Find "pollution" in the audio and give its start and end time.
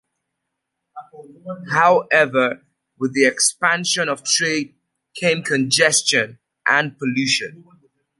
6.97-7.63